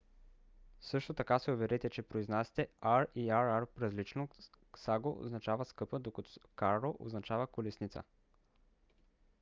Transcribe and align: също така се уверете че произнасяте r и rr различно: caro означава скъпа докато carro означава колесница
също 0.81 1.13
така 1.13 1.39
се 1.39 1.51
уверете 1.51 1.89
че 1.89 2.01
произнасяте 2.03 2.67
r 2.83 3.07
и 3.15 3.27
rr 3.27 3.67
различно: 3.81 4.27
caro 4.73 5.21
означава 5.25 5.65
скъпа 5.65 5.99
докато 5.99 6.29
carro 6.57 6.95
означава 6.99 7.47
колесница 7.47 8.03